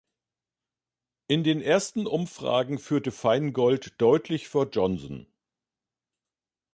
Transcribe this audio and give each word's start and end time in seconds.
In 1.27 1.43
den 1.43 1.61
ersten 1.61 2.07
Umfragen 2.07 2.79
führte 2.79 3.11
Feingold 3.11 3.93
deutlich 4.01 4.47
vor 4.47 4.67
Johnson. 4.67 5.27